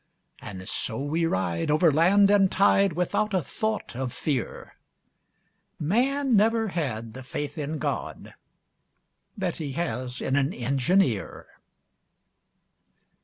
And 0.39 0.67
so 0.67 0.97
we 0.99 1.27
ride 1.27 1.69
Over 1.69 1.91
land 1.93 2.31
and 2.31 2.51
tide, 2.51 2.93
Without 2.93 3.35
a 3.35 3.43
thought 3.43 3.95
of 3.95 4.11
fear 4.11 4.73
_Man 5.79 6.29
never 6.31 6.69
had 6.69 7.13
The 7.13 7.21
faith 7.21 7.55
in 7.55 7.77
God 7.77 8.33
That 9.37 9.57
he 9.57 9.73
has 9.73 10.19
in 10.19 10.35
an 10.35 10.53
engineer! 10.53 11.45